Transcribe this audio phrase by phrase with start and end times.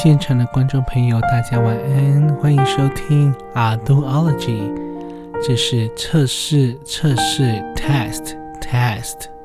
[0.00, 4.60] 现场的观众朋友，大家晚安，欢迎收听《Adoology》，
[5.46, 7.42] 这是测试测试
[7.74, 9.37] （test test）。